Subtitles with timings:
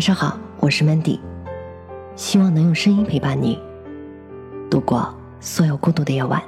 [0.00, 1.20] 晚上好，我是 Mandy，
[2.16, 3.60] 希望能用声音陪伴你
[4.70, 6.42] 度过所有孤独的夜晚。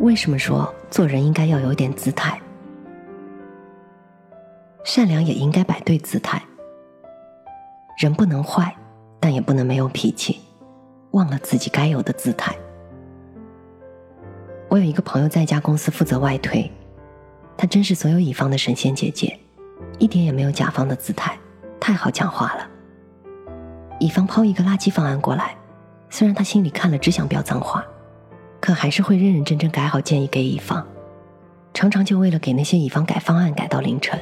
[0.00, 2.38] 为什么说做人应该要有点姿态？
[4.84, 6.38] 善良也应该摆对姿态。
[7.96, 8.76] 人不能坏，
[9.18, 10.40] 但也不能没有脾气，
[11.12, 12.54] 忘了自己该有的姿态。
[14.68, 16.70] 我有一个朋友在一家公司负责外推，
[17.56, 19.34] 她真是所有乙方的神仙姐姐。
[19.98, 21.38] 一点也没有甲方的姿态，
[21.80, 22.66] 太好讲话了。
[23.98, 25.56] 乙方抛一个垃圾方案过来，
[26.08, 27.84] 虽然他心里看了只想飙脏话，
[28.60, 30.86] 可还是会认认真真改好建议给乙方，
[31.74, 34.18] 常常就为了给那些乙方改方案改到凌晨。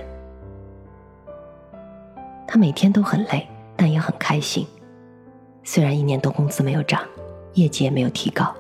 [2.49, 4.67] 他每天都很累，但也很开心。
[5.63, 7.03] 虽然一年多工资没有涨，
[7.55, 8.55] 业绩也没有提高，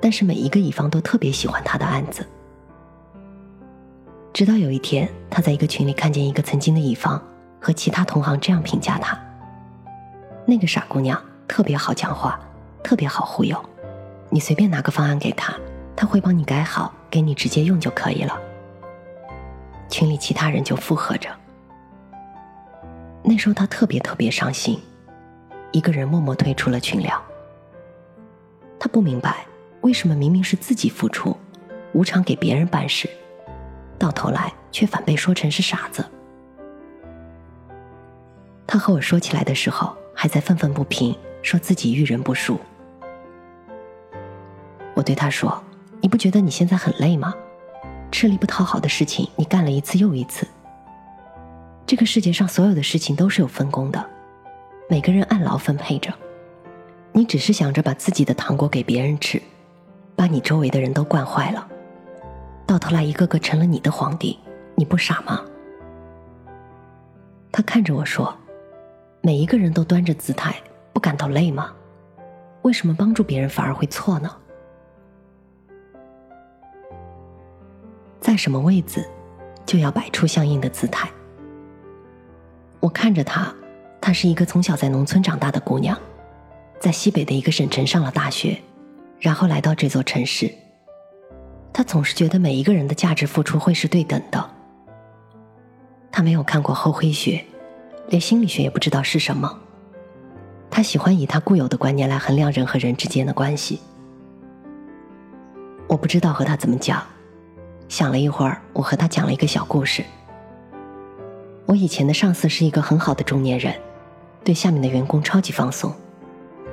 [0.00, 2.24] 但是每一个乙方都特别喜欢他的案子。
[4.40, 7.22] 直到有一天，他在一个群里看见一个曾经的乙方
[7.60, 9.14] 和其他同行这样评价他
[10.48, 12.40] ：“那个傻姑娘特别好讲话，
[12.82, 13.62] 特别好忽悠，
[14.30, 15.54] 你随便拿个方案给他，
[15.94, 18.34] 他会帮你改好，给你直接用就可以了。”
[19.90, 21.28] 群里其他人就附和着。
[23.22, 24.80] 那时候他特别特别伤心，
[25.70, 27.22] 一个人默默退出了群聊。
[28.78, 29.44] 他不明白
[29.82, 31.36] 为什么明明是自己付出，
[31.92, 33.06] 无偿给别人办事。
[34.00, 36.02] 到头来却反被说成是傻子。
[38.66, 42.58] 他和我说起来的时候，还在愤愤不平，说自己遇人不淑。
[44.94, 45.62] 我对他说
[46.00, 47.34] ：“你不觉得你现在很累吗？
[48.10, 50.48] 吃力不讨好的事情，你干了一次又一次。
[51.86, 54.02] 这个世界上所有的事情都是有分工的，
[54.88, 56.10] 每个人按劳分配着。
[57.12, 59.42] 你只是想着把自己的糖果给别人吃，
[60.16, 61.68] 把你周围的人都惯坏了。”
[62.70, 64.38] 到头来，一个个成了你的皇帝，
[64.76, 65.44] 你不傻吗？
[67.50, 68.32] 他看着我说
[69.22, 70.54] ：“每一个人都端着姿态，
[70.92, 71.72] 不感到累吗？
[72.62, 74.30] 为什么帮助别人反而会错呢？
[78.20, 79.04] 在什么位子，
[79.66, 81.10] 就要摆出相应的姿态。”
[82.78, 83.52] 我看着她，
[84.00, 85.98] 她是一个从小在农村长大的姑娘，
[86.78, 88.62] 在西北的一个省城上了大学，
[89.18, 90.54] 然后来到这座城市。
[91.72, 94.50] 他总是觉得每一个人的价值付出会是对等的。
[96.12, 97.44] 他没有看过厚黑学，
[98.08, 99.58] 连心理学也不知道是什么。
[100.70, 103.80] 他喜欢以他固有的观念来衡量人和人之间的关系。
[105.88, 107.02] 我不知道和他怎么讲，
[107.88, 110.04] 想了一会儿，我和他讲了一个小故事。
[111.66, 113.74] 我以前的上司是一个很好的中年人，
[114.44, 115.94] 对下面的员工超级放松，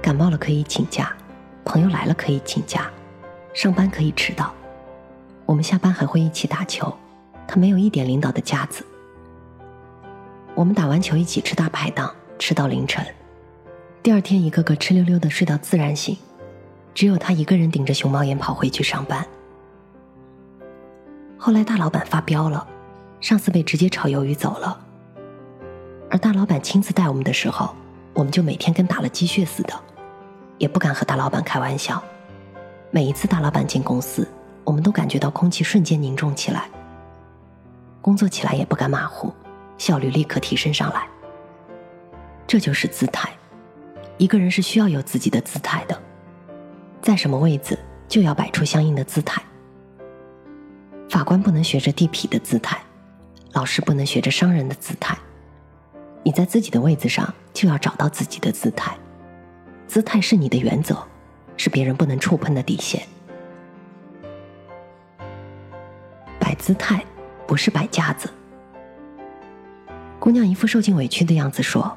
[0.01, 1.15] 感冒了可以请假，
[1.63, 2.89] 朋友来了可以请假，
[3.53, 4.53] 上班可以迟到。
[5.47, 6.93] 我们下班还会一起打球，
[7.47, 8.85] 他没有一点领导的架子。
[10.53, 13.03] 我们打完球一起吃大排档，吃到凌晨。
[14.03, 16.17] 第二天一个个哧溜溜的睡到自然醒，
[16.93, 19.25] 只有他一个人顶着熊猫眼跑回去上班。
[21.37, 22.67] 后来大老板发飙了，
[23.21, 24.77] 上司被直接炒鱿鱼走了。
[26.11, 27.73] 而大老板亲自带我们的时候，
[28.13, 29.73] 我们就每天跟打了鸡血似的，
[30.57, 32.03] 也不敢和大老板开玩笑。
[32.91, 34.27] 每一次大老板进公司。
[34.67, 36.69] 我们都感觉到空气瞬间凝重起来，
[38.01, 39.33] 工作起来也不敢马虎，
[39.77, 41.07] 效率立刻提升上来。
[42.45, 43.31] 这就是姿态，
[44.17, 45.97] 一个人是需要有自己的姿态的，
[47.01, 47.79] 在什么位子
[48.09, 49.41] 就要摆出相应的姿态。
[51.09, 52.77] 法官不能学着地痞的姿态，
[53.53, 55.17] 老师不能学着商人的姿态，
[56.23, 58.97] 你在自己的位子上就要找到自己的姿态，
[59.87, 61.01] 姿态是你的原则，
[61.55, 63.01] 是别人不能触碰的底线。
[66.57, 67.03] 姿态
[67.45, 68.29] 不是摆架子。
[70.19, 71.95] 姑娘一副受尽委屈的样子说：“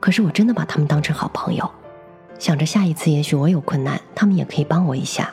[0.00, 1.70] 可是我真的把他们当成好朋友，
[2.38, 5.30] 想着下一次也许我有困难，他们也可以帮我一下。”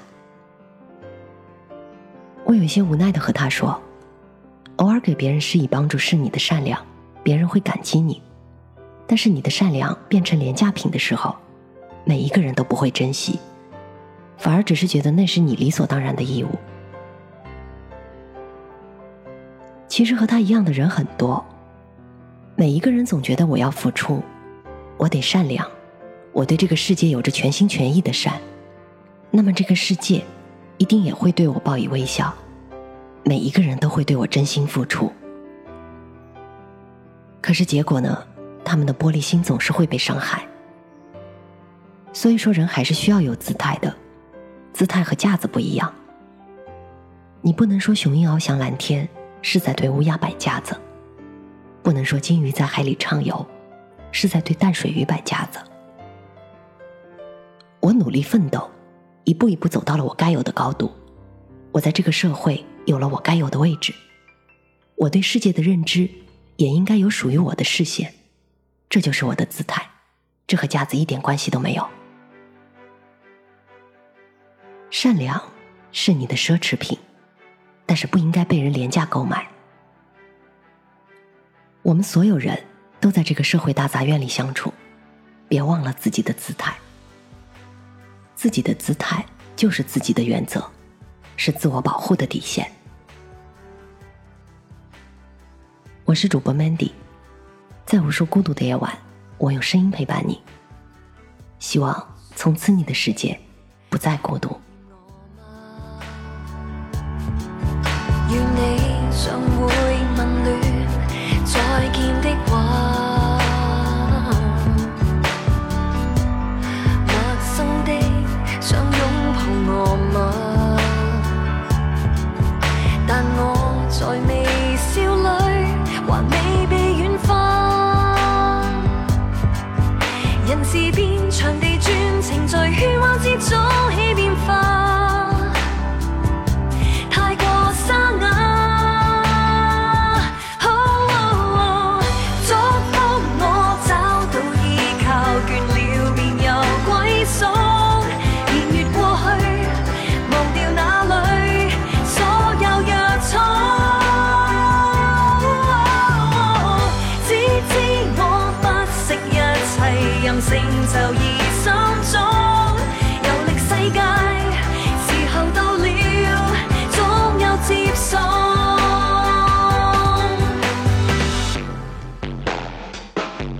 [2.46, 3.82] 我有些无奈的和她说
[4.78, 6.80] ：“偶尔给别人施以帮助是你的善良，
[7.24, 8.22] 别人会感激你。
[9.08, 11.36] 但是你的善良变成廉价品的时候，
[12.06, 13.40] 每一个人都不会珍惜，
[14.38, 16.50] 反而只是觉得那是你理所当然的义务。”
[19.98, 21.44] 其实和他一样的人很多，
[22.56, 24.22] 每一个人总觉得我要付出，
[24.96, 25.68] 我得善良，
[26.34, 28.40] 我对这个世界有着全心全意的善，
[29.32, 30.24] 那么这个世界
[30.78, 32.32] 一定也会对我报以微笑，
[33.24, 35.12] 每一个人都会对我真心付出。
[37.42, 38.24] 可是结果呢？
[38.64, 40.48] 他们的玻璃心总是会被伤害。
[42.14, 43.92] 所以说，人还是需要有姿态的，
[44.74, 45.92] 姿态和架子不一样。
[47.42, 49.10] 你不能说雄鹰翱翔蓝天。
[49.42, 50.80] 是在对乌鸦摆架子，
[51.84, 53.46] 不能说金鱼在海里畅游，
[54.12, 55.60] 是在对淡水鱼摆架子。
[57.80, 58.70] 我努力奋斗，
[59.24, 60.92] 一步一步走到了我该有的高度。
[61.72, 63.94] 我在这个社会有了我该有的位置，
[64.96, 66.10] 我对世界的认知
[66.56, 68.14] 也应该有属于我的视线。
[68.90, 69.88] 这就是我的姿态，
[70.48, 71.88] 这和架子一点关系都没有。
[74.90, 75.42] 善良
[75.92, 76.98] 是你的奢侈品，
[77.88, 79.48] 但是不应该被人廉价购买。
[81.82, 82.62] 我们所有人
[83.00, 84.72] 都在这个社会大杂院里相处，
[85.48, 86.76] 别忘了自己的姿态。
[88.36, 89.26] 自己的姿态
[89.56, 90.70] 就是自己的原则，
[91.38, 92.70] 是自我保护的底线。
[96.04, 96.92] 我是主播 Mandy，
[97.86, 98.96] 在无数孤独的夜晚，
[99.38, 100.42] 我用声音陪伴你。
[101.60, 103.40] 希望从此你的世界
[103.90, 104.60] 不再孤独。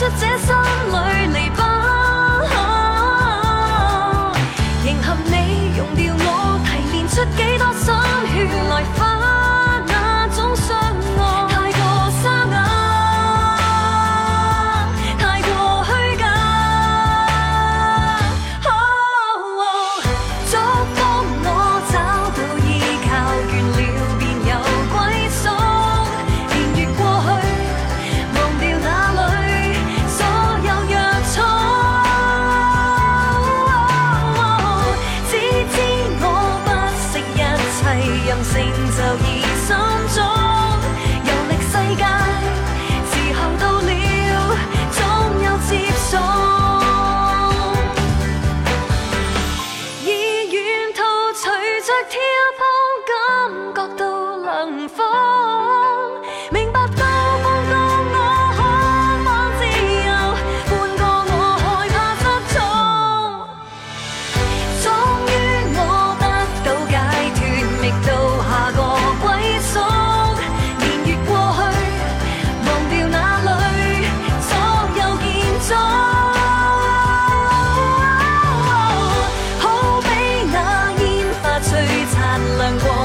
[0.00, 0.59] 就结束。
[52.08, 52.39] 天。
[82.60, 82.99] 难过